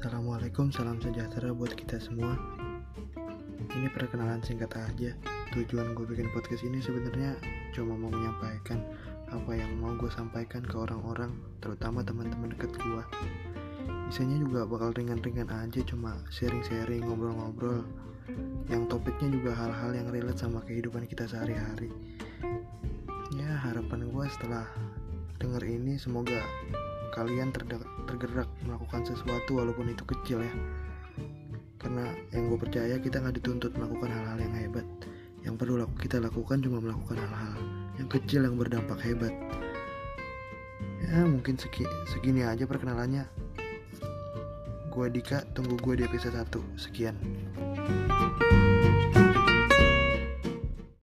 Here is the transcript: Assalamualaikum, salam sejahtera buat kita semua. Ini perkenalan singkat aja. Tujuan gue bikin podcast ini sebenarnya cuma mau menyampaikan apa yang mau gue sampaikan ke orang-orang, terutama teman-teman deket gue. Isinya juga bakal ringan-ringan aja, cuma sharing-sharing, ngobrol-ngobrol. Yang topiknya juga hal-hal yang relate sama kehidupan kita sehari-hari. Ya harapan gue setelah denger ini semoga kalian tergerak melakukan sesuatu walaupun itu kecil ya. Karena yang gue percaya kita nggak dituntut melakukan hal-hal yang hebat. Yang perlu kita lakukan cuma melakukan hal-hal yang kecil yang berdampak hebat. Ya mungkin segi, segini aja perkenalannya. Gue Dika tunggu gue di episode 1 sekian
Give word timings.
Assalamualaikum, 0.00 0.72
salam 0.72 0.96
sejahtera 0.96 1.52
buat 1.52 1.76
kita 1.76 2.00
semua. 2.00 2.32
Ini 3.68 3.92
perkenalan 3.92 4.40
singkat 4.40 4.72
aja. 4.72 5.12
Tujuan 5.52 5.92
gue 5.92 6.08
bikin 6.08 6.32
podcast 6.32 6.64
ini 6.64 6.80
sebenarnya 6.80 7.36
cuma 7.76 8.00
mau 8.00 8.08
menyampaikan 8.08 8.80
apa 9.28 9.52
yang 9.52 9.68
mau 9.76 9.92
gue 10.00 10.08
sampaikan 10.08 10.64
ke 10.64 10.72
orang-orang, 10.72 11.36
terutama 11.60 12.00
teman-teman 12.00 12.48
deket 12.48 12.72
gue. 12.80 13.04
Isinya 14.08 14.40
juga 14.40 14.64
bakal 14.64 14.96
ringan-ringan 14.96 15.52
aja, 15.52 15.84
cuma 15.84 16.16
sharing-sharing, 16.32 17.04
ngobrol-ngobrol. 17.04 17.84
Yang 18.72 18.96
topiknya 18.96 19.36
juga 19.36 19.52
hal-hal 19.52 20.00
yang 20.00 20.08
relate 20.08 20.40
sama 20.40 20.64
kehidupan 20.64 21.04
kita 21.12 21.28
sehari-hari. 21.28 21.92
Ya 23.36 23.52
harapan 23.68 24.08
gue 24.08 24.24
setelah 24.32 24.64
denger 25.36 25.60
ini 25.68 26.00
semoga 26.00 26.40
kalian 27.10 27.50
tergerak 28.06 28.48
melakukan 28.66 29.02
sesuatu 29.06 29.58
walaupun 29.58 29.90
itu 29.90 30.02
kecil 30.06 30.42
ya. 30.42 30.54
Karena 31.80 32.12
yang 32.30 32.52
gue 32.52 32.58
percaya 32.60 32.94
kita 33.00 33.20
nggak 33.20 33.40
dituntut 33.40 33.72
melakukan 33.74 34.10
hal-hal 34.12 34.38
yang 34.38 34.54
hebat. 34.54 34.86
Yang 35.40 35.54
perlu 35.56 35.74
kita 35.96 36.20
lakukan 36.20 36.60
cuma 36.60 36.78
melakukan 36.84 37.16
hal-hal 37.16 37.54
yang 37.96 38.08
kecil 38.08 38.40
yang 38.44 38.56
berdampak 38.60 39.00
hebat. 39.02 39.32
Ya 41.00 41.24
mungkin 41.24 41.56
segi, 41.56 41.88
segini 42.12 42.44
aja 42.44 42.68
perkenalannya. 42.68 43.24
Gue 44.90 45.06
Dika 45.08 45.46
tunggu 45.54 45.78
gue 45.78 46.02
di 46.02 46.04
episode 46.04 46.34
1 46.34 46.50
sekian 46.74 47.14